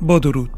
[0.00, 0.50] با درود.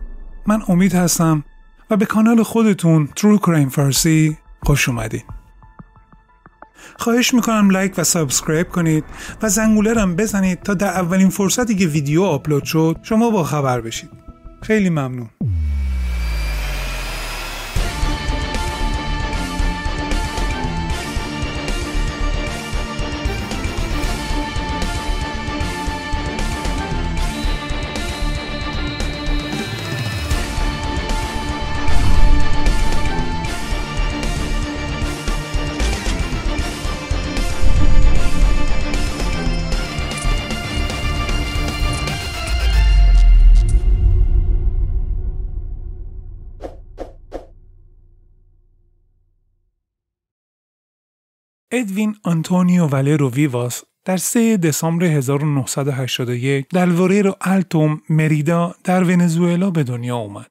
[0.46, 1.44] من امید هستم
[1.90, 5.24] و به کانال خودتون True Crime فارسی خوش اومدید
[6.98, 9.04] خواهش می‌کنم like و subscribe کنید
[9.42, 13.80] و زنگوله رم بزنید تا در اولین فرصتی که ویدیو آپلود شد شما با خبر
[13.80, 14.10] بشید.
[14.62, 15.30] خیلی ممنون.
[51.78, 59.84] ادوین آنتونیو والرو ویواس در 3 دسامبر 1981 در بولرو آلتو مریدا در ونزوئلا به
[59.84, 60.46] دنیا اومد.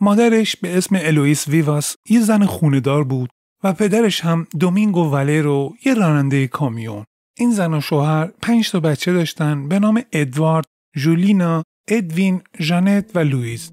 [0.00, 3.30] مادرش به اسم الویس ویواس یه زن خونه دار بود
[3.64, 7.04] و پدرش هم دومینگو والرو یه راننده کامیون.
[7.38, 10.66] این زن و شوهر پنج تا بچه داشتن به نام ادوارد،
[10.96, 13.70] جولینا، ادوین، جانت و لوئیس.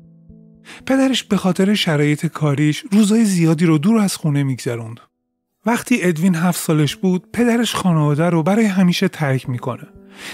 [0.85, 4.99] پدرش به خاطر شرایط کاریش روزای زیادی رو دور از خونه میگذروند.
[5.65, 9.87] وقتی ادوین هفت سالش بود پدرش خانواده رو برای همیشه ترک می‌کنه.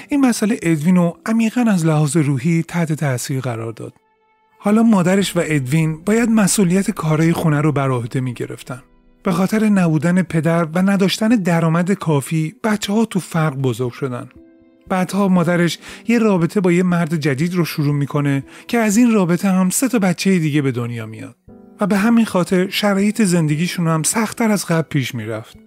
[0.10, 3.94] این مسئله ادوین رو عمیقا از لحاظ روحی تحت تاثیر قرار داد.
[4.60, 8.84] حالا مادرش و ادوین باید مسئولیت کارهای خونه رو بر عهده می‌گرفتن.
[9.24, 14.30] به خاطر نبودن پدر و نداشتن درآمد کافی بچه ها تو فرق بزرگ شدن.
[14.90, 19.50] بعدها مادرش یه رابطه با یه مرد جدید رو شروع می‌کنه که از این رابطه
[19.50, 21.36] هم سه تا بچه دیگه به دنیا میاد.
[21.82, 25.58] و به همین خاطر شرایط زندگیشون هم سختتر از قبل پیش می‌رفت.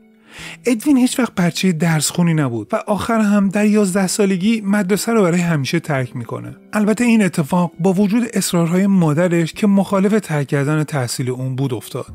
[0.67, 5.23] ادوین هیچ وقت بچه درس خونی نبود و آخر هم در 11 سالگی مدرسه رو
[5.23, 6.57] برای همیشه ترک می‌کنه.
[6.73, 12.15] البته این اتفاق با وجود اصرارهای مادرش که مخالف ترک کردن تحصیل اون بود افتاد.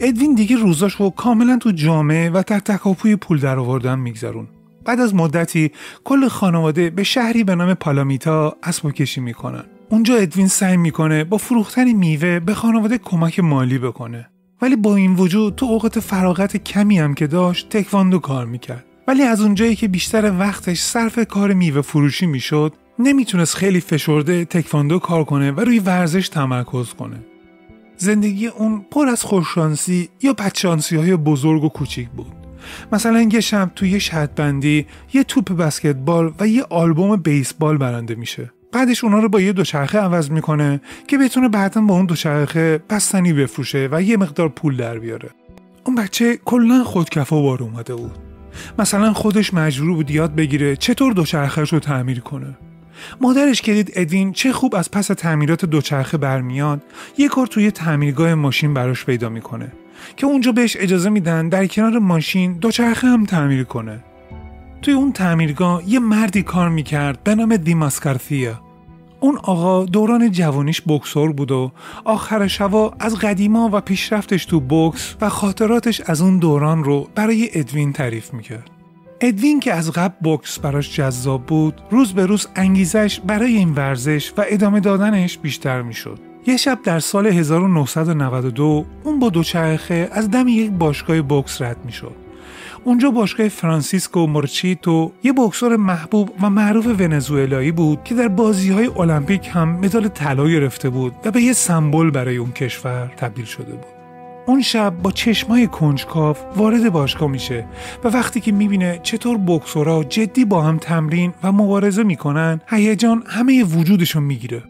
[0.00, 4.46] ادوین دیگه روزاش رو کاملا تو جامعه و در تکاپوی پول درآوردن میگذرون.
[4.84, 5.72] بعد از مدتی
[6.04, 9.64] کل خانواده به شهری به نام پالامیتا اسب کشی می‌کنن.
[9.88, 14.28] اونجا ادوین سعی می‌کنه با فروختن میوه به خانواده کمک مالی بکنه.
[14.62, 18.84] ولی با این وجود تو اوقات فراغت کمی هم که داشت تکواندو کار می‌کرد.
[19.08, 24.98] ولی از اونجایی که بیشتر وقتش صرف کار میوه فروشی می‌شد نمی‌تونست خیلی فشرده تکواندو
[24.98, 27.16] کار کنه و روی ورزش تمرکز کنه.
[27.96, 32.32] زندگی اون پر از خوششانسی یا بدشانسی های بزرگ و کوچیک بود.
[32.92, 38.52] مثلا یه شب توی یه بندی یه توپ بسکتبال و یه آلبوم بیسبال برنده میشه.
[38.74, 43.32] بعدش اونا رو با یه دوچرخه عوض می‌کنه که بتونه بعدا با اون دوچرخه بستنی
[43.32, 45.30] بفروشه و یه مقدار پول در بیاره.
[45.84, 48.18] اون بچه کلا خودکفا بار اومده بود.
[48.78, 52.58] مثلا خودش مجبور بود یاد بگیره چطور دوچرخهش رو تعمیر کنه.
[53.20, 56.82] مادرش که دید ادوین چه خوب از پس تعمیرات دوچرخه برمیاد
[57.18, 59.72] یه کار توی تعمیرگاه ماشین براش پیدا می‌کنه
[60.16, 64.04] که اونجا بهش اجازه میدن در کنار ماشین دوچرخه هم تعمیر کنه.
[64.82, 68.63] توی اون تعمیرگاه یه مردی کار می‌کرد به نام دیماسکارثیا
[69.24, 71.72] اون آقا دوران جوانیش بکسور بود و
[72.04, 77.50] آخر شبا از قدیما و پیشرفتش تو بکس و خاطراتش از اون دوران رو برای
[77.52, 78.70] ادوین تعریف می‌کرد.
[79.20, 84.32] ادوین که از قبل بکس براش جذاب بود روز به روز انگیزش برای این ورزش
[84.36, 86.18] و ادامه دادنش بیشتر می‌شد.
[86.46, 92.23] یه شب در سال 1992 اون با دوچرخه از دم یک باشگاه بکس رد می‌شد.
[92.86, 98.86] اونجا باشگاه فرانسیسکو مورچیتو یه بکسور محبوب و معروف ونزوئلایی بود که در بازی های
[98.86, 103.72] المپیک هم مدال طلا گرفته بود و به یه سمبل برای اون کشور تبدیل شده
[103.72, 103.84] بود.
[104.46, 107.66] اون شب با چشمای کنجکاف وارد باشگاه میشه
[108.04, 113.64] و وقتی که می‌بینه چطور بکسورا جدی با هم تمرین و مبارزه می‌کنن هیجان همه
[113.64, 114.62] وجودشون می‌گیره.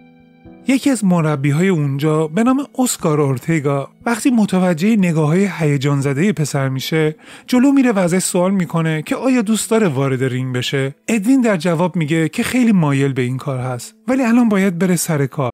[0.67, 6.33] یکی از مربی های اونجا به نام اسکار اورتگا وقتی متوجه نگاه های هیجان زده
[6.33, 7.17] پسر میشه
[7.47, 10.95] جلو میره و ازش سوال می‌کنه که آیا دوست داره وارد رینگ بشه.
[11.09, 14.97] ادوین در جواب میگه که خیلی مایل به این کار هست ولی الان باید بره
[14.97, 15.54] سر کار.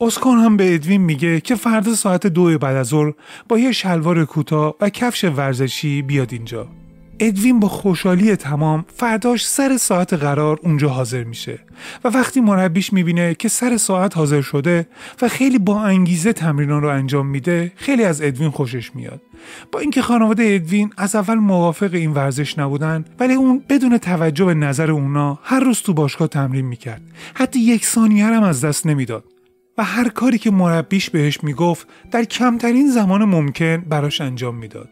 [0.00, 3.12] اسکار هم به ادوین میگه که فردا ساعت دو بعد از ظهر
[3.48, 6.68] با یه شلوار کوتاه و کفش ورزشی بیاد اینجا.
[7.20, 11.58] ادوین با خوشحالی تمام فرداش سر ساعت قرار اونجا حاضر میشه
[12.04, 14.88] و وقتی مربیش می‌بینه که سر ساعت حاضر شده
[15.22, 19.20] و خیلی با انگیزه تمرینان رو انجام میده خیلی از ادوین خوشش میاد.
[19.72, 24.54] با اینکه خانواده ادوین از اول موافق این ورزش نبودن ولی اون بدون توجه به
[24.54, 27.02] نظر اونا هر روز تو باشگاه تمرین می‌کرد.
[27.34, 29.24] حتی یک ثانیه هم از دست نمی‌داد.
[29.78, 34.88] و هر کاری که مربیش بهش می‌گفت در کمترین زمان ممکن براش انجام می‌داد.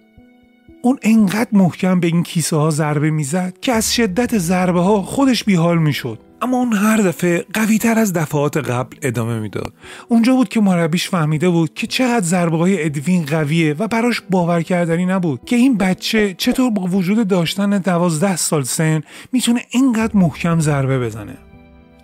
[0.83, 5.45] اون انقدر محکم به این کیسه ها ضربه می‌زد که از شدت ضربه ها خودش
[5.45, 6.19] بیحال می‌شد.
[6.43, 9.73] اما اون هر دفعه قوی تر از دفعات قبل ادامه می‌داد.
[10.09, 14.63] اونجا بود که مربیش فهمیده بود که چقدر ضربه های ادوین قویه و براش باور
[14.63, 19.01] کردنی نبود که این بچه چطور با وجود داشتن دوازده سال سن
[19.33, 21.37] می‌تونه اینقدر محکم ضربه بزنه.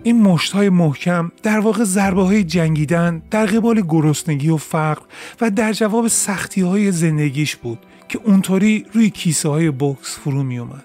[0.04, 5.02] این مشت های محکم در واقع ضربه های جنگیدن در قبال گرسنگی و فقر
[5.40, 7.78] و در جواب سختی های زندگیش بود
[8.08, 10.84] که اونطوری روی کیسه های بوکس فرو می اومد.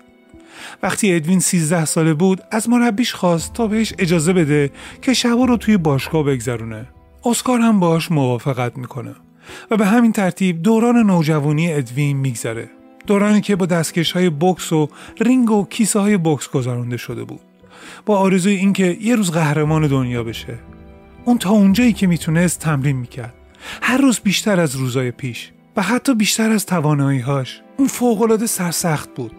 [0.83, 4.71] وقتی ادوین 13 ساله بود از مربیش خواست تا بهش اجازه بده
[5.01, 6.87] که شبا رو توی باشگاه بگذرونه.
[7.25, 9.15] اسکار هم باش موافقت می‌کنه
[9.71, 12.69] و به همین ترتیب دوران نوجوانی ادوین میگذره.
[13.07, 17.46] دورانی که با دستکش های بوکس و رینگ و کیسه های بوکس گذرانده شده بود.
[18.07, 20.53] با آرزوی اینکه یه روز قهرمان دنیا بشه.
[21.25, 23.33] اون تا اونجایی که می‌تونست تمرین می‌کرد.
[23.81, 25.51] هر روز بیشتر از روزای پیش.
[25.75, 29.31] و حتی بیشتر از تواناییهاش اون فوقالعاده سرسخت بود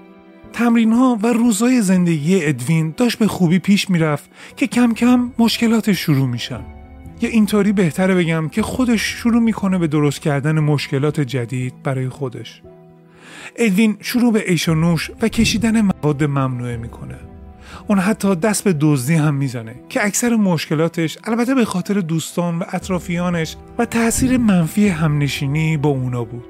[0.53, 5.99] تمرین ها و روزای زندگی ادوین داشت به خوبی پیش می‌رفت که کم کم مشکلاتش
[5.99, 6.61] شروع میشن
[7.21, 12.63] یا اینطوری بهتره بگم که خودش شروع می‌کنه به درست کردن مشکلات جدید برای خودش
[13.57, 17.28] ادوین شروع به ایش و نوش و کشیدن مواد ممنوعه می‌کنه
[17.89, 22.65] اون حتی دست به دزدی هم می‌زنه که اکثر مشکلاتش البته به خاطر دوستان و
[22.73, 26.45] اطرافیانش و تاثیر منفی همنشینی با اونا بود.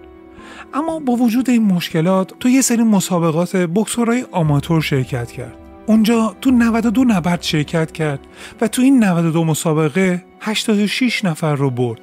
[0.74, 5.54] اما با وجود این مشکلات تو یه سری مسابقات بکسورای آماتور شرکت کرد.
[5.86, 8.20] اونجا تو 92 نبرد شرکت کرد
[8.60, 12.00] و تو این 92 مسابقه 86 نفر رو برد.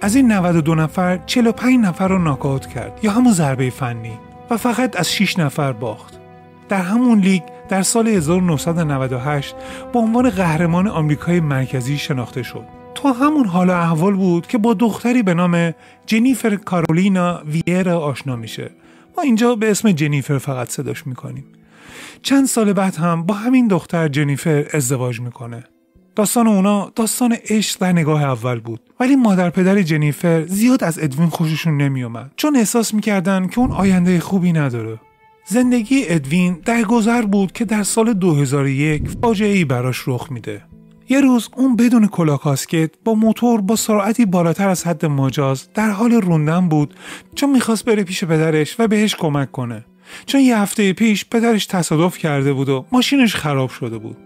[0.00, 4.12] از این 92 نفر 45 نفر رو ناکاوت کرد یا همون ضربه فنی
[4.50, 6.14] و فقط از 6 نفر باخت.
[6.68, 9.54] در همون لیگ در سال 1998
[9.92, 12.64] به عنوان قهرمان آمریکای مرکزی شناخته شد.
[12.94, 15.74] تو همون حال احوال بود که با دختری به نام
[16.06, 18.70] جنیفر کارولینا ویرا آشنا میشه.
[19.16, 21.44] ما اینجا به اسم جنیفر فقط صداش می‌کنیم.
[22.22, 25.64] چند سال بعد هم با همین دختر جنیفر ازدواج می‌کنه.
[26.16, 31.28] داستان اونا داستان عشق در نگاه اول بود ولی مادر پدر جنیفر زیاد از ادوین
[31.28, 35.00] خوششون نمیومد چون احساس می‌کردن که اون آینده خوبی نداره
[35.44, 40.62] زندگی ادوین در گذر بود که در سال 2001 فاجعه ای براش رخ میده.
[41.08, 45.90] یه روز اون بدون کلاه کاسکت با موتور با سرعتی بالاتر از حد مجاز در
[45.90, 46.94] حال روندن بود
[47.34, 49.84] چون می‌خواست بره پیش پدرش و بهش کمک کنه.
[50.26, 54.16] چون یه هفته پیش پدرش تصادف کرده بود و ماشینش خراب شده بود.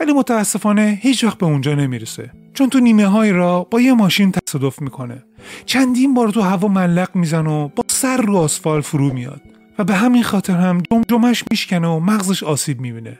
[0.00, 4.32] ولی متاسفانه هیچ وقت به اونجا نمی‌رسه چون تو نیمه های را با یه ماشین
[4.32, 5.24] تصادف می‌کنه
[5.66, 9.94] چندین بار تو هوا ملق میزن و با سر رو آسفال فرو میاد و به
[9.94, 13.18] همین خاطر هم جمجمش میشکنه و مغزش آسیب می‌بینه.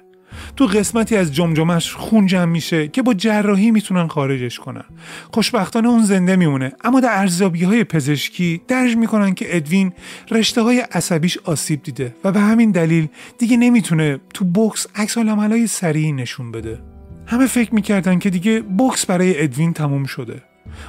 [0.57, 4.85] تو قسمتی از جمجمش خون جمع میشه که با جراحی می‌تونن خارجش کنن.
[5.33, 9.93] خوشبختانه اون زنده میمونه اما در ارزیابی های پزشکی درج می‌کنن که ادوین
[10.31, 13.09] رشته های عصبیش آسیب دیده و به همین دلیل
[13.39, 16.79] دیگه نمی‌تونه تو بوکس عکس های سریعی نشون بده.
[17.27, 20.43] همه فکر می‌کردن که دیگه بوکس برای ادوین تموم شده.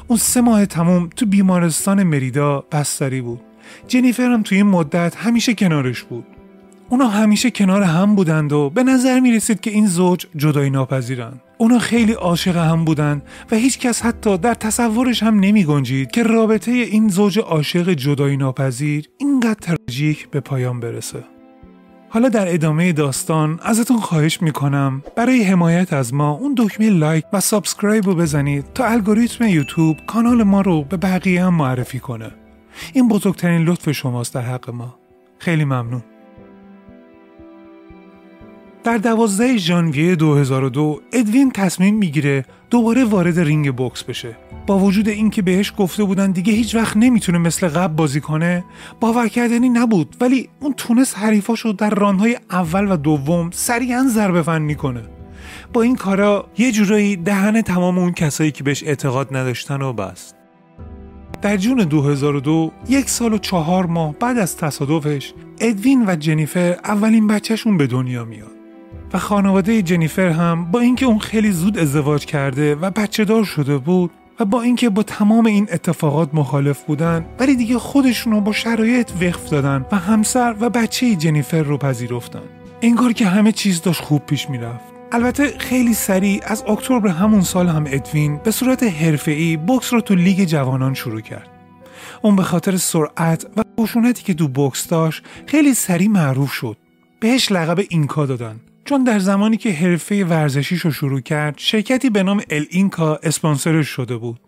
[0.07, 3.41] اون سه ماه تموم تو بیمارستان مریدا بستری بود.
[3.87, 6.25] جنیفر هم توی این مدت همیشه کنارش بود
[6.89, 11.41] اونا همیشه کنار هم بودند و به نظر می رسید که این زوج جدایی ناپذیرند
[11.57, 13.21] اونا خیلی عاشق هم بودن
[13.51, 18.37] و هیچ کس حتی در تصورش هم نمی گنجید که رابطه این زوج عاشق جدایی
[18.37, 21.23] ناپذیر اینقدر تراژیک به پایان برسه.
[22.09, 27.39] حالا در ادامه داستان ازتون خواهش می‌کنم برای حمایت از ما اون دکمه like و
[27.39, 32.31] subscribe رو بزنید تا الگوریتم یوتیوب کانال ما رو به بقیه هم معرفی کنه.
[32.93, 34.95] این بزرگترین لطف شماست در حق ما.
[35.39, 36.03] خیلی ممنون.
[38.87, 45.41] در دوازده ژانویه 2002 ادوین تصمیم می‌گیره دوباره وارد رینگ بوکس بشه با وجود اینکه
[45.41, 48.63] بهش گفته بودن دیگه هیچ وقت نمی‌تونه مثل قبل بازی کنه
[48.99, 54.75] باور کردنی نبود ولی اون تونست حریفاشو در رانهای اول و دوم سریعا ضربه فنی
[54.75, 55.03] کنه
[55.73, 60.36] با این کارا یه جورایی دهن تمام اون کسایی که بهش اعتقاد نداشتن و بست
[61.41, 67.27] در جون 2002 یک سال و چهار ماه بعد از تصادفش ادوین و جنیفر اولین
[67.27, 68.51] بچهشون به دنیا میاد.
[69.13, 73.77] و خانواده جنیفر هم با اینکه اون خیلی زود ازدواج کرده و بچه دار شده
[73.77, 78.51] بود و با اینکه با تمام این اتفاقات مخالف بودن ولی دیگه خودشون رو با
[78.51, 82.41] شرایط وقف دادن و همسر و بچه جنیفر رو پذیرفتن.
[82.81, 84.96] انگار که همه چیز داشت خوب پیش می‌رفت.
[85.11, 90.15] البته خیلی سریع از اکتبر همون سال هم ادوین به صورت حرفه‌ای بوکس رو تو
[90.15, 91.47] لیگ جوانان شروع کرد.
[92.21, 96.77] اون به خاطر سرعت و خشونتی که تو بوکس داشت خیلی سریع معروف شد.
[97.19, 98.59] بهش لقب اینکا دادن.
[98.85, 103.87] چون در زمانی که حرفه ورزشیش رو شروع کرد شرکتی به نام ال اینکا اسپانسرش
[103.87, 104.39] شده بود.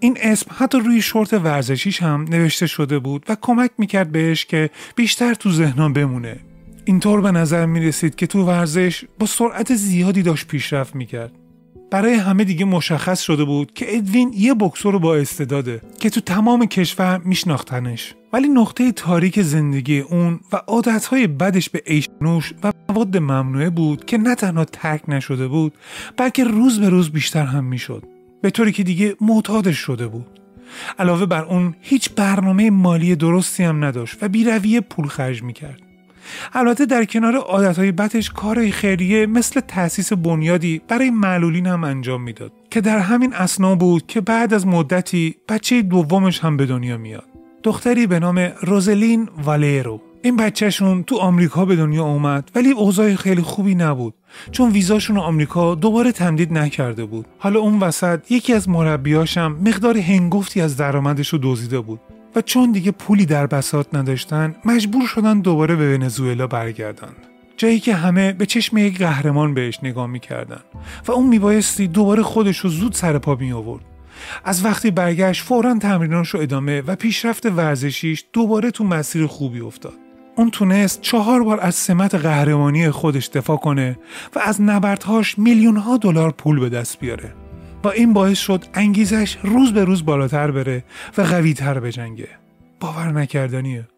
[0.00, 4.70] این اسم حتی روی شورت ورزشیش هم نوشته شده بود و کمک می‌کرد بهش که
[4.96, 6.36] بیشتر تو ذهنان بمونه.
[6.84, 11.32] اینطور به نظر می رسید که تو ورزش با سرعت زیادی داشت پیشرفت می‌کرد.
[11.90, 16.66] برای همه دیگه مشخص شده بود که ادوین یه بکسور با استعداده که تو تمام
[16.66, 18.14] کشور میشناختنش.
[18.32, 24.18] ولی نقطه تاریک زندگی اون و عادتهای بدش به ایشنوش و مواد ممنوعه بود که
[24.18, 25.74] نه تنها ترک نشده بود
[26.16, 28.04] بلکه روز به روز بیشتر هم می‌شد.
[28.42, 30.40] به طوری که دیگه معتادش شده بود.
[30.98, 35.91] علاوه بر اون هیچ برنامه مالی درستی هم نداشت و بیرویه پول خرج می‌کرد.
[36.52, 42.52] البته در کنار عادتهای بدش کارهای خیریه مثل تأسیس بنیادی برای معلولین هم انجام می‌داد
[42.70, 47.24] که در همین اسنا بود که بعد از مدتی بچه دومش هم به دنیا میاد.
[47.62, 50.00] دختری به نام روزلین والیرو.
[50.22, 54.14] این بچهشون تو آمریکا به دنیا اومد ولی اوضاع خیلی خوبی نبود
[54.50, 57.26] چون ویزاشون آمریکا دوباره تمدید نکرده بود.
[57.38, 62.00] حالا اون وسط یکی از مربیاشم مقدار هنگفتی از درآمدش رو دزدیده بود.
[62.36, 67.12] و چون دیگه پولی در بسات نداشتن مجبور شدن دوباره به ونزوئلا برگردن.
[67.56, 70.60] جایی که همه به چشم یک قهرمان بهش نگاه می‌کردن
[71.08, 73.84] و اون میبایستی دوباره خودش رو زود سر پا می آورد
[74.44, 79.92] از وقتی برگشت فورا تمریناش رو ادامه و پیشرفت ورزشیش دوباره تو مسیر خوبی افتاد.
[80.36, 83.98] اون تونست چهار بار از سمت قهرمانی خودش دفاع کنه
[84.34, 87.34] و از نبردهاش میلیون ها دلار پول به دست بیاره.
[87.84, 90.84] و این باعث شد انگیزش روز به روز بالاتر بره
[91.18, 92.28] و قوی تر بجنگه
[92.80, 93.88] باور نکردنیه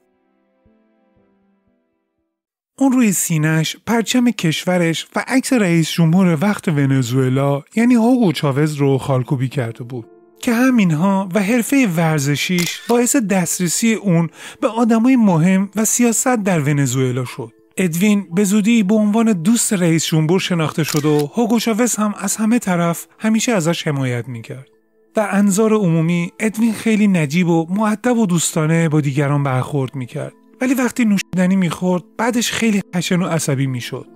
[2.78, 8.98] اون روی سینش پرچم کشورش و عکس رئیس جمهور وقت ونزوئلا یعنی هوگو چاوز رو
[8.98, 10.06] خالکوبی کرده بود.
[10.40, 17.24] که همینها و حرفه ورزشیش باعث دسترسی اون به آدمای مهم و سیاست در ونزوئلا
[17.24, 17.52] شد.
[17.76, 22.36] ادوین به زودی به عنوان دوست رئیس جمهور شناخته شد و هوگو شاوز هم از
[22.36, 24.68] همه طرف همیشه ازش حمایت می‌کرد.
[25.14, 30.32] در انظار عمومی ادوین خیلی نجیب و معدب و دوستانه با دیگران برخورد می‌کرد.
[30.60, 34.06] ولی وقتی نوشیدنی می‌خورد بعدش خیلی خشن و عصبی می‌شد.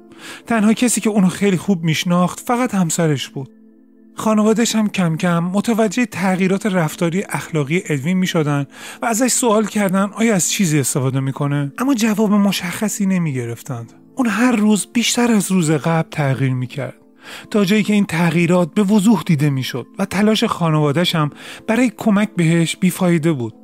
[0.47, 3.51] تنها کسی که اونو خیلی خوب میشناخت فقط همسرش بود.
[4.19, 8.67] خانوادش هم کم کم متوجه تغییرات رفتاری اخلاقی ادوین می شدن
[9.03, 13.93] و ازش سوال کردن آیا از چیزی استفاده می‌کنه اما جواب مشخصی نمی گرفتند.
[14.17, 16.95] اون هر روز بیشتر از روز قبل تغییر می کرد.
[17.51, 21.31] تا جایی که این تغییرات به وضوح دیده می‌شد و تلاش خانوادش هم
[21.67, 23.55] برای کمک بهش بیفایده بود.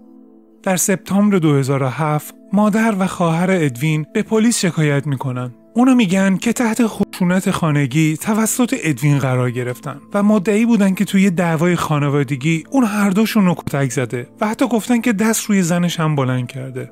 [0.62, 6.86] در سپتامبر 2007 مادر و خواهر ادوین به پلیس شکایت می‌کنن اونا میگن که تحت
[6.86, 13.10] خشونت خانگی توسط ادوین قرار گرفتن و مدعی بودن که توی دعوای خانوادگی اون هر
[13.10, 16.90] دوشون رو کتک زده و حتی گفتن که دست روی زنش هم بلند کرده.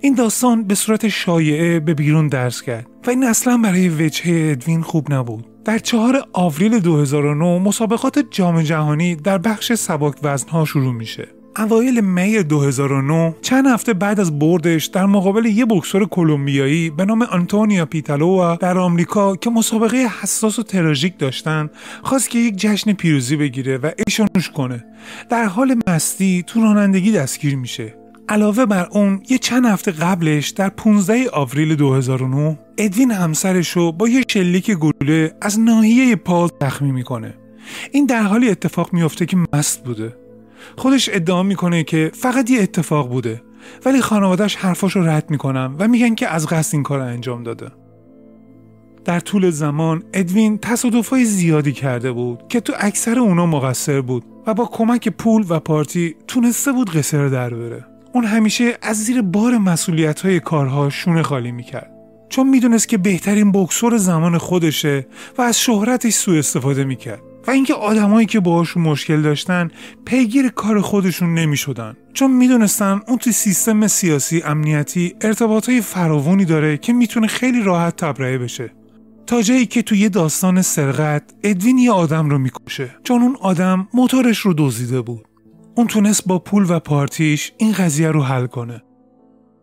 [0.00, 4.82] این داستان به صورت شایعه به بیرون درس کرد و این اصلا برای وجهه ادوین
[4.82, 5.64] خوب نبود.
[5.64, 11.35] در چهار آوریل 2009 مسابقات جام جهانی در بخش سبک وزنها شروع میشه.
[11.58, 17.22] اوایل می 2009 چند هفته بعد از بردش در مقابل یه بکسور کلمبیایی به نام
[17.22, 21.70] آنتونیا پیتالوا در آمریکا که مسابقه حساس و تراژیک داشتن
[22.02, 24.84] خواست که یک جشن پیروزی بگیره و ایشانوش کنه.
[25.30, 27.94] در حال مستی تو رانندگی دستگیر میشه.
[28.28, 34.08] علاوه بر اون یه چند هفته قبلش در 15 آوریل 2009 ادوین همسرش رو با
[34.08, 37.34] یه شلیک گلوله از ناحیه پا زخمی می‌کنه.
[37.92, 40.25] این در حالی اتفاق میفته که مست بوده.
[40.76, 43.42] خودش ادعا می‌کنه که فقط یه اتفاق بوده
[43.84, 47.70] ولی خانوادهش حرفاش رو رد می‌کنن و میگن که از قصد این کار انجام داده.
[49.04, 54.54] در طول زمان ادوین تصادفهای زیادی کرده بود که تو اکثر اونا مقصر بود و
[54.54, 57.86] با کمک پول و پارتی تونسته بود قصر در بره.
[58.12, 61.90] اون همیشه از زیر بار مسئولیت های کارها شونه خالی می‌کرد.
[62.28, 65.06] چون می‌دونست که بهترین بکسور زمان خودشه
[65.38, 67.22] و از شهرتش سوء استفاده می‌کرد.
[67.46, 69.70] و اینکه آدمایی که باهاشون مشکل داشتن
[70.04, 71.96] پیگیر کار خودشون نمی‌شدن.
[72.12, 78.38] چون می‌دونستن اون توی سیستم سیاسی امنیتی ارتباطهای فراوانی داره که می‌تونه خیلی راحت تبرئه
[78.38, 78.72] بشه.
[79.26, 82.90] تا جایی که توی داستان سرقت ادوین یه آدم رو می‌کشه.
[83.04, 85.24] چون اون آدم موتورش رو دزدیده بود.
[85.74, 88.82] اون تونست با پول و پارتیش این قضیه رو حل کنه.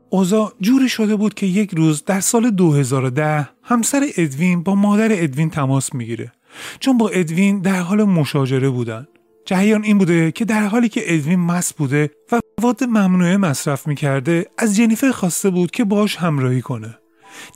[0.10, 5.50] اوزا جوری شده بود که یک روز در سال 2010 همسر ادوین با مادر ادوین
[5.50, 6.32] تماس می‌گیره.
[6.80, 9.08] چون با ادوین در حال مشاجره بودن.
[9.46, 14.46] جریان این بوده که در حالی که ادوین مس بوده و مواد ممنوعه مصرف می‌کرده
[14.58, 16.98] از جنیفر خواسته بود که باش همراهی کنه.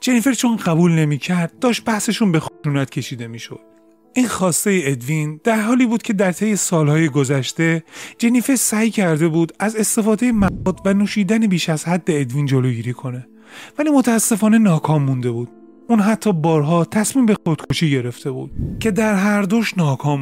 [0.02, 3.60] جنیفر چون قبول نمی‌کرد داشت بحثشون به خشونت کشیده می‌شد.
[4.14, 7.84] این خواسته ادوین در حالی بود که در طی سالهای گذشته
[8.18, 13.28] جنیفر سعی کرده بود از استفاده مواد و نوشیدن بیش از حد ادوین جلوگیری کنه.
[13.80, 15.50] ولی متاسفانه ناکام مونده بود.
[15.90, 20.22] اون حتی بارها تصمیم به خودکشی گرفته بود که در هر دوش ناکام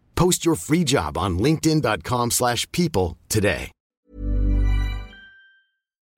[0.21, 3.71] Post your free job on linkedin.com slash people today.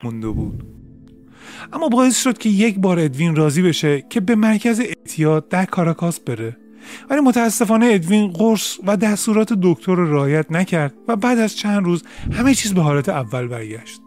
[0.04, 0.64] مونده بود.
[1.72, 6.20] اما باعث شد که یک بار ادوین راضی بشه که به مرکز اعتیاد در کاراکاس
[6.20, 6.56] بره.
[7.10, 12.02] ولی متاسفانه ادوین قرص و دستورات دکتر رو رعایت نکرد و بعد از چند روز
[12.32, 14.03] همه چیز به حالت اول برگشت.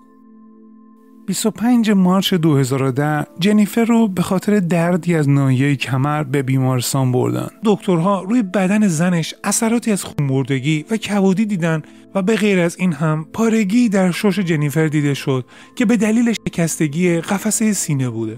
[1.27, 7.47] 25 مارچ 2010 جنیفر رو به خاطر دردی از ناحیه کمر به بیمارستان بردن.
[7.63, 11.81] دکترها روی بدن زنش اثراتی از خونبردگی و کبودی دیدن
[12.15, 16.33] و به غیر از این هم پارگی در شش جنیفر دیده شد که به دلیل
[16.33, 18.37] شکستگی قفسه سینه بوده.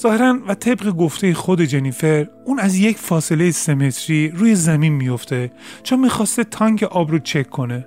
[0.00, 6.00] ظاهرا و طبق گفته خود جنیفر اون از یک فاصله سمتری روی زمین میفته چون
[6.00, 7.86] می‌خواسته تانک آب رو چک کنه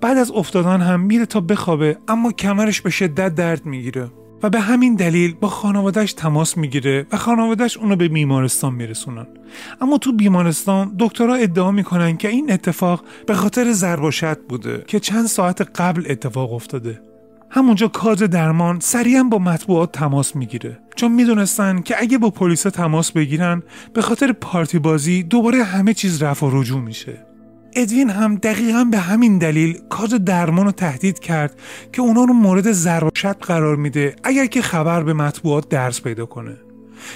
[0.00, 4.10] بعد از افتادن هم میره تا بخوابه اما کمرش به شدت درد می‌گیره
[4.42, 9.26] و به همین دلیل با خانوادهش تماس می‌گیره و خانوادهش اونو به بیمارستان میرسونن.
[9.80, 15.26] اما تو بیمارستان دکترها ادعا می‌کنن که این اتفاق به خاطر ضرباشت بوده که چند
[15.26, 17.00] ساعت قبل اتفاق افتاده.
[17.50, 23.12] همونجا کادر درمان سریعا با مطبوعات تماس می‌گیره چون می‌دونستن که اگه با پلیس تماس
[23.12, 23.62] بگیرن
[23.94, 27.26] به خاطر پارتی بازی دوباره همه چیز رفع و رجوع میشه.
[27.76, 31.58] ادوین هم دقیقا به همین دلیل کادر درمان رو تهدید کرد
[31.92, 36.56] که اونا رو مورد ضربشت قرار میده اگر که خبر به مطبوعات درس پیدا کنه.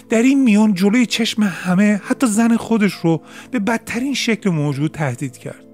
[0.09, 5.39] در این میون جلوی چشم همه حتی زن خودش رو به بدترین شکل موجود تهدید
[5.39, 5.65] کرد.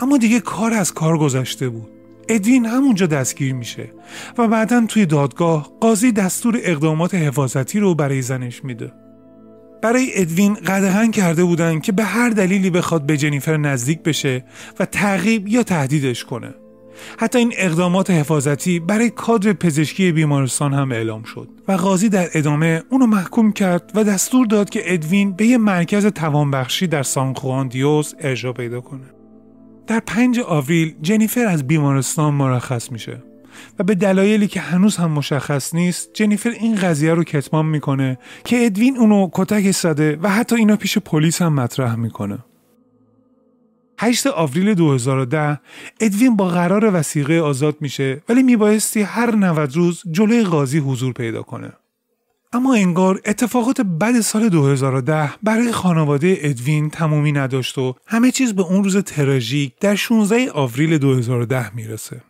[0.00, 1.88] اما دیگه کار از کار گذشته بود.
[2.28, 3.92] ادوین همونجا دستگیر میشه
[4.38, 8.92] و بعدا توی دادگاه قاضی دستور اقدامات حفاظتی رو برای زنش میده.
[9.82, 14.44] برای ادوین قدغن کرده بودن که به هر دلیلی بخواد به جنیفر نزدیک بشه
[14.78, 16.54] و تعقیب یا تهدیدش کنه
[17.18, 22.82] حتی این اقدامات حفاظتی برای کادر پزشکی بیمارستان هم اعلام شد و قاضی در ادامه
[22.90, 28.14] اونو محکوم کرد و دستور داد که ادوین به یه مرکز توانبخشی در سان دیوس
[28.20, 29.06] ارجاع پیدا کنه.
[29.86, 33.22] در 5 آوریل جنیفر از بیمارستان مرخص میشه
[33.78, 38.66] و به دلایلی که هنوز هم مشخص نیست جنیفر این قضیه رو کتمان می‌کنه که
[38.66, 42.38] ادوین اونو کتک زده و حتی اینا پیش پلیس هم مطرح می‌کنه
[43.98, 45.60] 8 آوریل 2010
[46.00, 51.42] ادوین با قرار وسیقه آزاد میشه ولی میبایستی هر 90 روز جلوی قاضی حضور پیدا
[51.42, 51.72] کنه.
[52.52, 58.62] اما انگار اتفاقات بد سال 2010 برای خانواده ادوین تمومی نداشت و همه چیز به
[58.62, 62.22] اون روز تراژیک در 16 آوریل 2010 می‌رسه.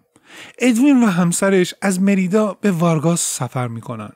[0.58, 4.10] ادوین و همسرش از مریدا به وارگاس سفر می‌کنن.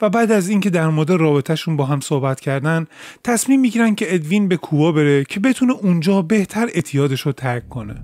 [0.00, 2.86] و بعد از اینکه در مورد رابطهشون با هم صحبت کردن
[3.24, 7.94] تصمیم می‌گیرن که ادوین به کوبا بره که بتونه اونجا بهتر اعتیادش رو ترک کنه.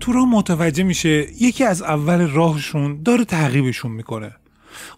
[0.00, 4.32] تورا متوجه میشه یکی از اول راهشون داره تعقیبشون می‌کنه.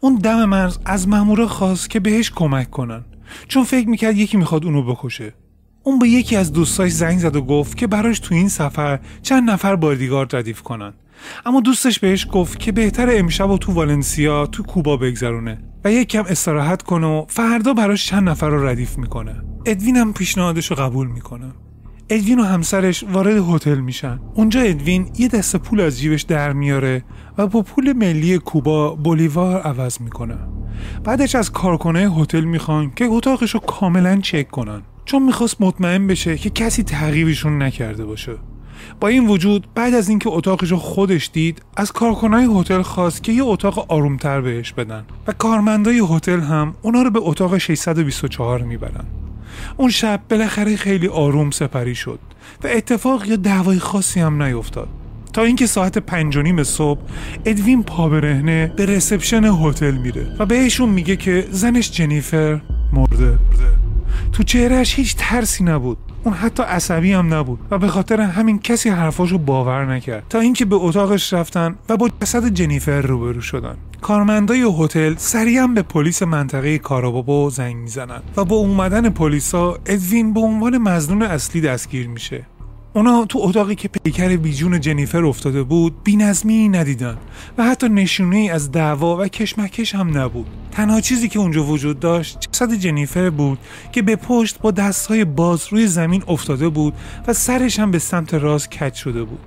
[0.01, 3.05] اون دم مرز از مامورا خواست که بهش کمک کنن
[3.49, 5.35] چون فکر می‌کرد یکی می‌خواد اونو بکشه.
[5.83, 9.51] اون به یکی از دوستاش زنگ زد و گفت که براش تو این سفر چند
[9.51, 10.93] نفر بادیگارد ردیف کنن.
[11.47, 16.09] اما دوستش بهش گفت که بهتر امشب و تو والنسیا تو کوبا بگذرونه و یک
[16.09, 19.43] کم استراحت کنه و فردا براش چند نفر رو ردیف می‌کنه.
[19.67, 21.53] ادوین هم پیشنهادش رو قبول می‌کنه.
[22.11, 24.21] ادوین و همسرش وارد هتل میشن.
[24.35, 27.05] اونجا ادوین یه دست پول از جیبش در میاره
[27.39, 30.39] و با پول ملی کوبا بولیوار عوض می‌کنه.
[31.05, 34.83] بعدش از کارکنه هتل می‌خوان که اتاقش رو کاملا چک کنن.
[35.05, 38.33] چون می‌خواست مطمئن بشه که کسی تعقیبشون نکرده باشه.
[39.01, 43.33] با این وجود بعد از اینکه اتاقش رو خودش دید از کارکنای هتل خواست که
[43.33, 49.05] یه اتاق آرومتر بهش بدن و کارمندای هتل هم اونا رو به اتاق 624 می‌برن.
[49.77, 52.19] اون شب بالاخره خیلی آروم سپری شد
[52.65, 54.89] و اتفاق یا دعوای خاصی هم نیفتاد.
[55.33, 57.01] تا اینکه ساعت پنج و نیم صبح
[57.45, 62.61] ادوین پا برهنه به رسپشن هتل میره و بهشون میگه که زنش جنیفر
[62.93, 63.39] مرده.
[64.33, 65.99] تو چهرهش هیچ ترسی نبود.
[66.25, 70.23] اون حتی عصبی هم نبود و به خاطر همین کسی حرفاشو باور نکرد.
[70.29, 73.77] تا اینکه به اتاقش رفتن و با جسد جنیفر روبرو شدن.
[74.01, 80.41] کارمندای هتل سریعا به پلیس منطقه کارابابو زنگ می‌زنن و با اومدن پلیسا ادوین به
[80.41, 82.47] عنوان مزنون اصلی دستگیر میشه.
[82.95, 87.17] اونا تو اتاقی که پیکر بیجون جنیفر افتاده بود بینظمی ندیدن
[87.59, 90.47] و حتی نشونه ای از دعوا و کشمکش هم نبود.
[90.73, 93.59] تنها چیزی که اونجا وجود داشت جسد جنیفر بود
[93.93, 96.95] که به پشت با دستهای باز روی زمین افتاده بود
[97.27, 99.41] و سرش هم به سمت راست کج شده بود.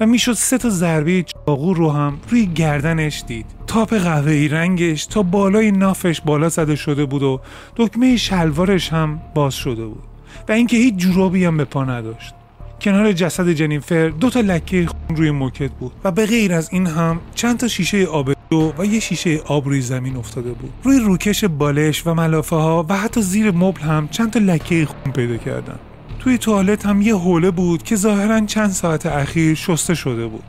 [0.00, 3.46] و می‌شد سه تا ضربه چاقو رو هم روی گردنش دید.
[3.66, 7.40] تاپ قهوه‌ای رنگش تا بالای نافش بالا زده شده بود و
[7.76, 10.02] دکمه شلوارش هم باز شده بود.
[10.48, 12.34] و اینکه هیچ جورابی هم به پا نداشت.
[12.80, 16.86] کنار جسد جنیفر دو تا لکه خون روی موکت بود و به غیر از این
[16.86, 20.72] هم چند تا شیشه آب دو و یه شیشه آب روی زمین افتاده بود.
[20.82, 25.12] روی روکش بالش و ملافه ها و حتی زیر مبل هم چند تا لکه خون
[25.12, 25.78] پیدا کردن.
[26.18, 30.42] توی توالت هم یه حوله بود که ظاهرا چند ساعت اخیر شسته شده بود.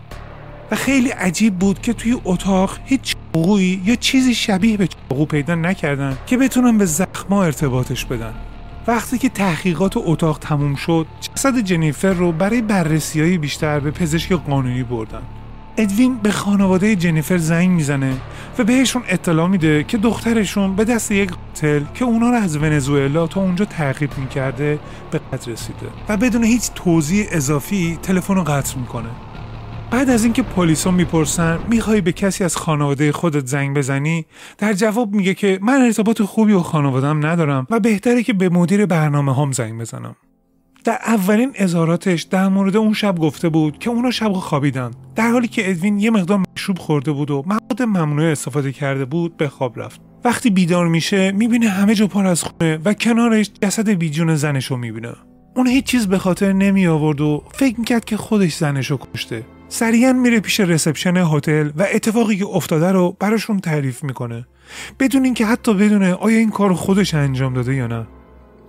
[0.71, 5.55] و خیلی عجیب بود که توی اتاق هیچ چاقویی یا چیزی شبیه به چاقو پیدا
[5.55, 8.33] نکردن که بتونن به زخما ارتباطش بدن.
[8.87, 14.83] وقتی که تحقیقات اتاق تموم شد جسد جنیفر رو برای بررسی بیشتر به پزشک قانونی
[14.83, 15.21] بردن.
[15.77, 18.13] ادوین به خانواده جنیفر زنگ می‌زنه
[18.59, 23.27] و بهشون اطلاع میده که دخترشون به دست یک قاتل که اونا رو از ونزوئلا
[23.27, 24.79] تا اونجا تعقیب می‌کرده
[25.11, 29.09] به قتل رسیده و بدون هیچ توضیح اضافی تلفن رو قطع می‌کنه.
[29.91, 34.25] بعد از اینکه پلیسا می‌پرسن می‌خوای به کسی از خانواده خودت زنگ بزنی؟
[34.57, 38.85] در جواب میگه که من ارتباط خوبی و خانوادم ندارم و بهتره که به مدیر
[38.85, 40.15] برنامه هم زنگ بزنم.
[40.83, 45.47] در اولین اظهاراتش در مورد اون شب گفته بود که اونا شب خوابیدن در حالی
[45.47, 49.79] که ادوین یه مقدار مشروب خورده بود و مواد ممنوع استفاده کرده بود به خواب
[49.79, 50.01] رفت.
[50.23, 54.77] وقتی بیدار میشه می‌بینه همه جا پر از خونه و کنارش جسد بیجون زنش رو
[54.77, 55.13] می‌بینه.
[55.55, 59.43] اون هیچ چیز به خاطر نمی آورد و فکر می‌کرد که خودش زنش کشته.
[59.73, 64.47] سریعا میره پیش رسپشن هتل و اتفاقی که افتاده رو براشون تعریف می‌کنه.
[64.99, 68.07] بدون اینکه حتی بدونه آیا این کار خودش انجام داده یا نه.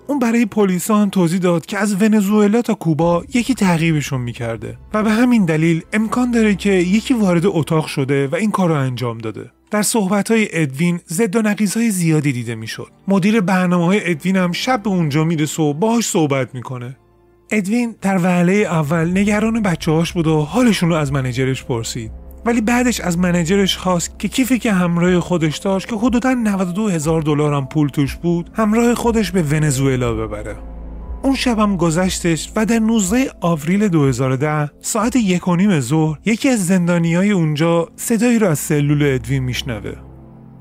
[0.06, 5.02] اون برای پلیسا هم توضیح داد که از ونزوئلا تا کوبا یکی تعقیبشون می‌کرده و
[5.02, 9.18] به همین دلیل امکان داره که یکی وارد اتاق شده و این کار رو انجام
[9.18, 9.50] داده.
[9.70, 12.88] در صحبت های ادوین زد و نقیز های زیادی دیده می‌شد.
[13.08, 16.96] مدیر برنامه های ادوین هم شب به اونجا می‌رسه و باهاش صحبت می‌کنه.
[17.52, 22.10] ادوین در وهله اول نگران بچه هاش بود و حالشون رو از منیجرش پرسید.
[22.44, 27.22] ولی بعدش از منیجرش خواست که کیفی که همراه خودش داشت که حدودا 92 هزار
[27.22, 30.56] دلار هم پول توش بود همراه خودش به ونزوئلا ببره.
[31.22, 36.66] اون شبم گذشتش و در 19 آوریل 2010 ساعت یک و نیم ظهر یکی از
[36.66, 40.11] زندانی های اونجا صدایی رو از سلول ادوین میشنوه.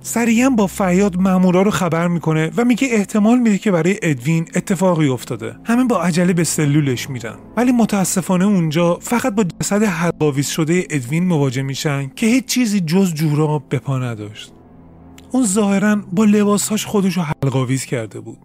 [0.03, 5.07] سریعا با فریاد مامورا رو خبر می‌کنه و میگه احتمال میده که برای ادوین اتفاقی
[5.07, 5.55] افتاده.
[5.65, 7.35] همه با عجله به سلولش میرن.
[7.57, 13.13] ولی متاسفانه اونجا فقط با جسد حلاویز شده ادوین مواجه میشن که هیچ چیزی جز
[13.13, 14.51] جوراب به پا نداشت.
[15.31, 18.37] اون ظاهرا با لباسهاش خودش رو حلقاویز کرده بود.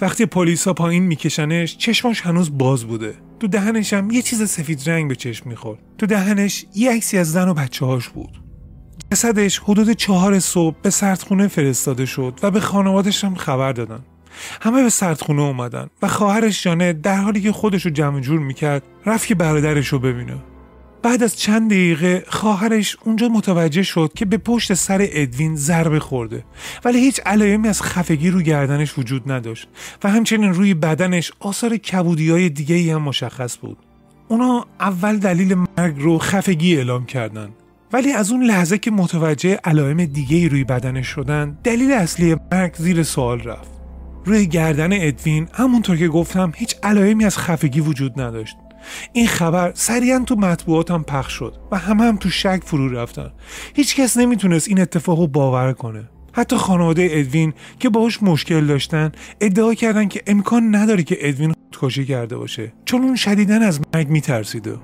[0.00, 3.14] وقتی پلیسا پایین میکشنش چشماش هنوز باز بوده.
[3.40, 5.78] تو دهنش هم یه چیز سفید رنگ به چشم می‌خورد.
[5.98, 8.49] تو دهنش یه عکسی از زن و بچه هاش بود.
[9.12, 14.00] جسدش حدود چهار صبح به سردخونه فرستاده شد و به خانوادش هم خبر دادن.
[14.60, 18.82] همه به سردخونه اومدن و خواهرش جانه در حالی که خودش رو جمع جور می‌کرد
[19.06, 20.36] رفت که برادرش رو ببینه.
[21.02, 26.44] بعد از چند دقیقه خواهرش اونجا متوجه شد که به پشت سر ادوین ضربه خورده
[26.84, 29.68] ولی هیچ علائمی از خفگی رو گردنش وجود نداشت
[30.04, 33.78] و همچنین روی بدنش آثار کبودی های دیگه هم مشخص بود.
[34.28, 37.50] اونا اول دلیل مرگ رو خفگی اعلام کردن.
[37.92, 42.74] ولی از اون لحظه که متوجه علائم دیگه ای روی بدنش شدن دلیل اصلی مرگ
[42.76, 43.70] زیر سوال رفت.
[44.24, 48.56] روی گردن ادوین همونطور که گفتم هیچ علائمی از خفگی وجود نداشت.
[49.12, 53.30] این خبر سریعا تو مطبوعات هم پخش شد و همه هم تو شک فرو رفتن.
[53.74, 56.08] هیچکس نمی‌تونست این اتفاق رو باور کنه.
[56.32, 62.04] حتی خانواده ادوین که باهاش مشکل داشتن ادعا کردن که امکان نداره که ادوین خودکشی
[62.04, 62.72] کرده باشه.
[62.84, 64.76] چون اون شدیدن از مرگ میترسیده.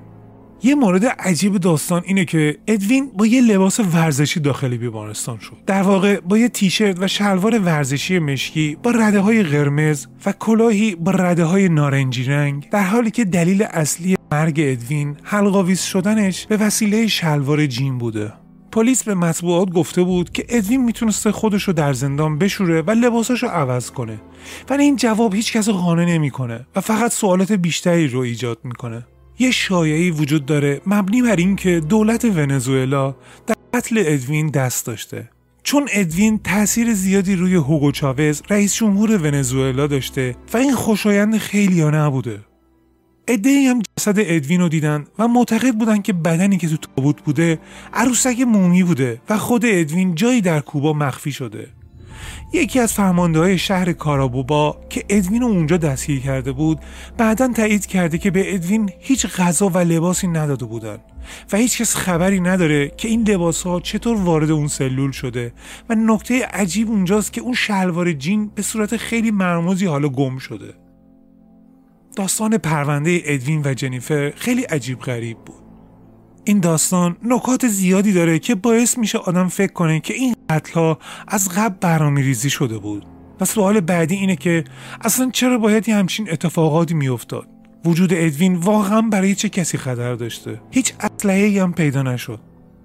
[0.62, 5.57] یه مورد عجیب داستان اینه که ادوین با یه لباس ورزشی داخل بیمارستان شد.
[5.66, 10.95] در واقع با یه تیشرت و شلوار ورزشی مشکی با رده های قرمز و کلاهی
[10.95, 12.69] با رده های نارنجی رنگ.
[12.71, 18.33] در حالی که دلیل اصلی مرگ ادوین حلقاویز شدنش به وسیله شلوار جین بوده.
[18.73, 23.42] پلیس به مطبوعات گفته بود که ادوین می‌تونسته خودش رو در زندان بشوره و لباسش
[23.42, 24.21] رو عوض کنه.
[24.69, 29.07] ولی این جواب هیچ کس قانع نمی‌کنه و فقط سوالات بیشتری رو ایجاد می‌کنه.
[29.38, 33.14] یه شایعی وجود داره مبنی بر اینکه دولت ونزوئلا
[33.46, 35.29] در قتل ادوین دست داشته.
[35.62, 41.81] چون ادوین تاثیر زیادی روی هوگو چاوز رئیس جمهور ونزوئلا داشته و این خوشایند خیلی
[41.81, 42.40] ها نبوده.
[43.29, 47.59] ادهی هم جسد ادوین رو دیدن و معتقد بودن که بدنی که تو تابوت بوده
[47.94, 51.68] عروسک مومی بوده و خود ادوین جایی در کوبا مخفی شده.
[52.52, 56.78] یکی از فرمانده های شهر کارابوبا که ادوین رو اونجا دستگیر کرده بود
[57.18, 60.98] بعدا تایید کرده که به ادوین هیچ غذا و لباسی نداده بودن
[61.52, 65.52] و هیچکس خبری نداره که این لباس ها چطور وارد اون سلول شده
[65.88, 70.74] و نکته عجیب اونجاست که اون شلوار جین به صورت خیلی مرموزی حالا گم شده.
[72.16, 75.65] داستان پرونده ادوین و جنیفر خیلی عجیب غریب بود.
[76.48, 81.48] این داستان نکات زیادی داره که باعث میشه آدم فکر کنه که این قتلها از
[81.48, 83.06] قبل برنامه ریزی شده بود.
[83.40, 84.64] و سوال بعدی اینه که
[85.00, 87.48] اصلا چرا باید یه همچین اتفاقاتی میافتاد؟
[87.85, 92.40] وجود ادوین واقعا برای چه کسی خطر داشته؟ هیچ اسلحه هم پیدا نشد.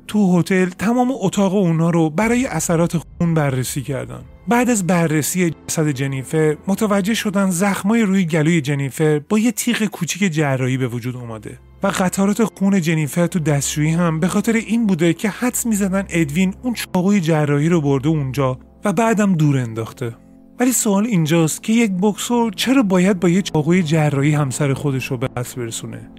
[0.08, 4.22] تو هتل تمام اتاق اونا رو برای اثرات خون بررسی کردن.
[4.48, 10.34] بعد از بررسی جسد جنیفر متوجه شدن زخمای روی گلوی جنیفر با یه تیغ کوچیک
[10.34, 11.60] جراحی به وجود اومده.
[11.84, 16.54] و قطارات خون جنیفر تو دستشویی هم به خاطر این بوده که حدس می‌زدن ادوین
[16.62, 20.16] اون چاقوی جراحی رو برده اونجا و بعدم دور انداخته.
[20.60, 25.18] ولی سوال اینجاست که یک بکسور چرا باید با یه چاقوی جراحی همسر خودش رو
[25.18, 26.12] به دست برسونه؟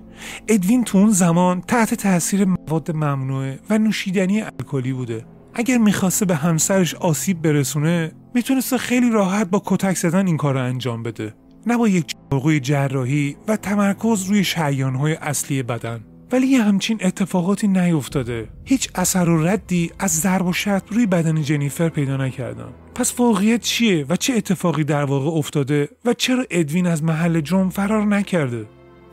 [0.48, 5.24] ادوین تو اون زمان تحت تاثیر مواد ممنوعه و نوشیدنی الکلی بوده.
[5.54, 10.60] اگر می‌خواسته به همسرش آسیب برسونه می‌تونسته خیلی راحت با کتک زدن این کار رو
[10.60, 11.34] انجام بده.
[11.66, 16.00] نه با یک چاقوی جراحی و تمرکز روی شیانهای اصلی بدن.
[16.32, 18.48] ولی یه همچین اتفاقاتی نیفتاده.
[18.64, 23.60] هیچ اثر و ردی از ضرب و شتم روی بدن جنیفر پیدا نکردم پس واقعیت
[23.60, 28.66] چیه و چه اتفاقی در واقع افتاده و چرا ادوین از محل جرم فرار نکرده؟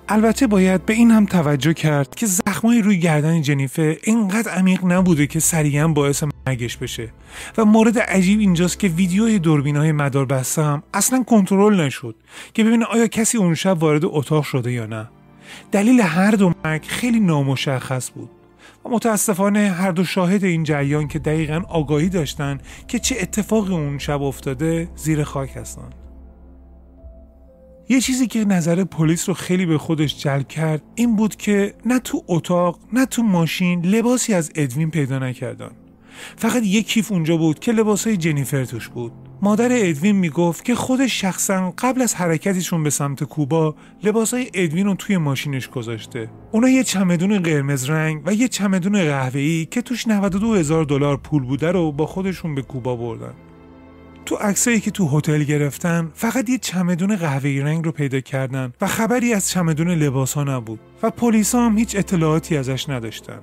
[0.09, 5.27] البته باید به این هم توجه کرد که زخمای روی گردن جنیفر اینقدر عمیق نبوده
[5.27, 7.09] که سریعا باعث مرگش بشه.
[7.57, 12.15] و مورد عجیب اینجاست که ویدیوی دوربین های مدار بسته هم اصلا کنترل نشد
[12.53, 15.09] که ببینه آیا کسی اون شب وارد اتاق شده یا نه.
[15.71, 18.29] دلیل هر دو مرگ خیلی نامشخص بود.
[18.85, 22.57] و متاسفانه هر دو شاهد این جریان که دقیقا آگاهی داشتن
[22.87, 25.95] که چه اتفاقی اون شب افتاده زیر خاک هستند.
[27.89, 31.99] یه چیزی که نظر پلیس رو خیلی به خودش جلب کرد این بود که نه
[31.99, 35.71] تو اتاق نه تو ماشین لباسی از ادوین پیدا نکردن.
[36.35, 39.11] فقط یک کیف اونجا بود که لباسای جنیفر توش بود.
[39.41, 44.95] مادر ادوین می‌گفت که خودش شخصا قبل از حرکتشون به سمت کوبا لباسای ادوین رو
[44.95, 46.29] توی ماشینش گذاشته.
[46.51, 51.43] اونا یه چمدون قرمز رنگ و یه چمدون قهوه‌ای که توش 92 هزار دلار پول
[51.43, 53.33] بوده رو با خودشون به کوبا بردن.
[54.25, 58.87] تو عکسایی که تو هتل گرفتن فقط یه چمدون قهوه‌ای رنگ رو پیدا کردن و
[58.87, 63.39] خبری از چمدون لباس ها نبود و پلیس هم هیچ اطلاعاتی ازش نداشتن.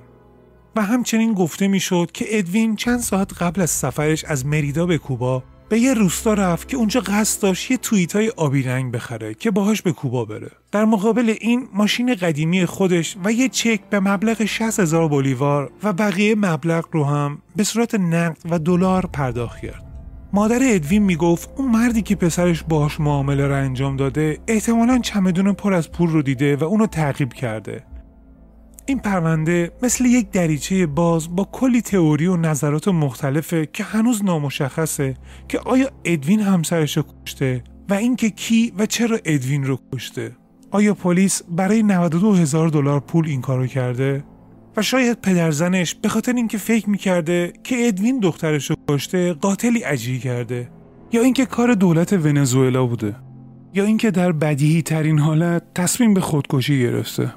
[0.77, 5.43] و همچنین گفته می‌شد که ادوین چند ساعت قبل از سفرش از مریدا به کوبا
[5.69, 9.51] به یه روستا رفت که اونجا قصد داشت یه توییت های آبی رنگ بخره که
[9.51, 10.51] باهاش به کوبا بره.
[10.71, 15.93] در مقابل این ماشین قدیمی خودش و یه چک به مبلغ 60 هزار بولیوار و
[15.93, 19.83] بقیه مبلغ رو هم به صورت نقد و دلار پرداخت کرد.
[20.33, 25.73] مادر ادوین می‌گفت اون مردی که پسرش باهاش معامله را انجام داده احتمالا چمدون پر
[25.73, 27.83] از پول رو دیده و اونو تعقیب کرده.
[28.89, 35.13] این پرونده مثل یک دریچه باز با کلی تئوری و نظرات مختلفه که هنوز نامشخصه
[35.47, 40.31] که آیا ادوین همسرش رو کشته و اینکه کی و چرا ادوین رو کشته؟
[40.71, 44.23] آیا پلیس برای 92 هزار دلار پول این کارو کرده؟
[44.77, 50.21] و شاید پدرزنش به خاطر اینکه فکر می‌کرده که ادوین دخترش رو کشته قاتلی عجیب
[50.21, 50.69] کرده.
[51.11, 53.15] یا اینکه کار دولت ونزوئلا بوده.
[53.73, 57.33] یا اینکه در بدیهی ترین حالت تصمیم به خودکشی گرفته.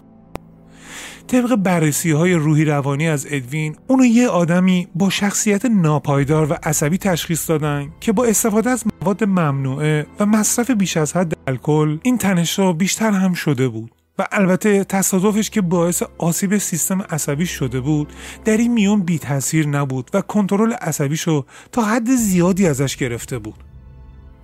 [1.30, 6.98] طبق بررسی های روحی روانی از ادوین اونو یه آدمی با شخصیت ناپایدار و عصبی
[6.98, 12.18] تشخیص دادن که با استفاده از مواد ممنوعه و مصرف بیش از حد الکل این
[12.18, 13.90] تنشا بیشتر هم شده بود.
[14.18, 18.12] و البته تصادفش که باعث آسیب سیستم عصبی شده بود
[18.44, 23.69] در این میون بی تاثیر نبود و کنترل عصبیشو تا حد زیادی ازش گرفته بود.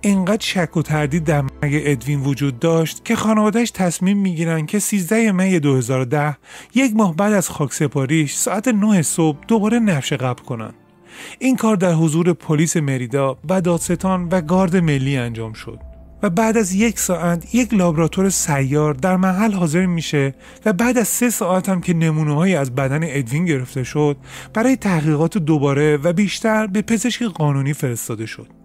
[0.01, 5.31] اینقدر شک و تردید در مرگ ادوین وجود داشت که خانوادهش تصمیم می‌گیرن که 13
[5.31, 6.37] می 2010
[6.75, 10.73] یک ماه بعد از خاکسپاریش ساعت 9 صبح دوباره نفش قبل کنن.
[11.39, 15.79] این کار در حضور پلیس مریدا و دادستان و گارد ملی انجام شد.
[16.23, 21.07] و بعد از یک ساعت یک لابراتور سیار در محل حاضر میشه و بعد از
[21.07, 24.17] سه ساعت هم که نمونه از بدن ادوین گرفته شد
[24.53, 28.56] برای تحقیقات دوباره و بیشتر به پزشک قانونی فرستاده شد.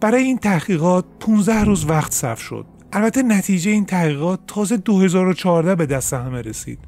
[0.00, 2.66] برای این تحقیقات 15 روز وقت صرف شد.
[2.92, 6.78] البته نتیجه این تحقیقات تازه 2014 به دست همه رسید.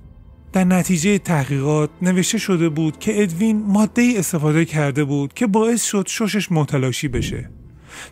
[0.53, 5.85] در نتیجه تحقیقات نوشته شده بود که ادوین ماده ای استفاده کرده بود که باعث
[5.85, 7.51] شد ششش متلاشی بشه.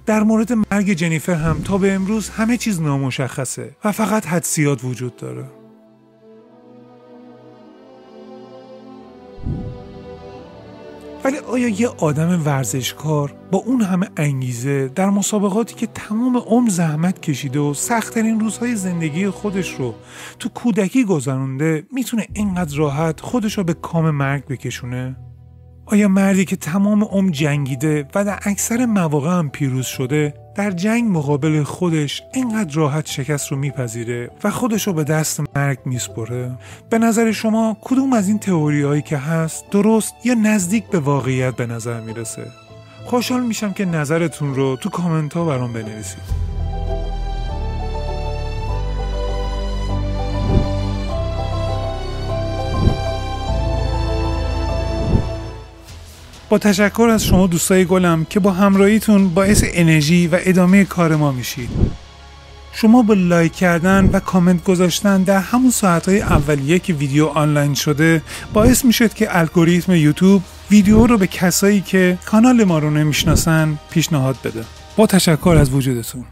[0.07, 5.17] در مورد مرگ جنیفر هم تا به امروز همه چیز نامشخصه و فقط حدسیات وجود
[5.17, 5.45] داره.
[11.27, 17.21] ولی آیا یه آدم ورزشکار با اون همه انگیزه در مسابقاتی که تمام عمر زحمت
[17.21, 19.95] کشیده و سختترین روزهای زندگی خودش رو
[20.39, 25.17] تو کودکی گذرونده می‌تونه اینقدر راحت خودش رو به کام مرگ بکشونه؟
[25.87, 31.05] آیا مردی که تمام عمر جنگیده و در اکثر مواقع هم پیروز شده در جنگ
[31.17, 36.51] مقابل خودش اینقدر راحت شکست رو میپذیره و خودش رو به دست مرگ میسپره.
[36.91, 38.41] به نظر شما کدوم از این
[38.85, 42.47] هایی که هست درست یا نزدیک به واقعیت به نظر می‌رسه؟
[43.05, 46.56] خوشحال میشم که نظرتون رو تو کامنت ها برام بنویسید.
[56.49, 61.33] با تشکر از شما دوستای گلم که با همراهیتون باعث انرژی و ادامه کار ما
[61.33, 61.69] میشید.
[62.73, 68.23] شما با لایک کردن و کامنت گذاشتن در همون ساعتهای اولیه که ویدیو آنلاین شده
[68.53, 74.37] باعث می‌شد که الگوریتم یوتیوب ویدیو رو به کسایی که کانال ما رو نمی‌شناسن پیشنهاد
[74.45, 74.65] بده.
[74.97, 76.25] با تشکر از وجودتون.